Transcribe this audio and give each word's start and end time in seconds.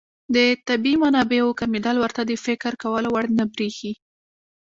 د 0.35 0.37
طبیعي 0.67 0.97
منابعو 1.03 1.57
کمېدل 1.61 1.95
ورته 1.99 2.21
د 2.25 2.31
فکر 2.45 2.71
کولو 2.83 3.07
وړ 3.11 3.25
نه 3.37 3.45
بريښي. 3.53 3.91